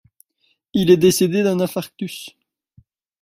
[0.73, 2.35] Il est décédé d'un infarctus.